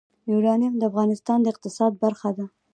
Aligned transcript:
یورانیم 0.31 0.73
د 0.77 0.81
افغانستان 0.91 1.37
د 1.41 1.45
اقتصاد 1.53 1.91
برخه 2.03 2.29
ده. 2.37 2.45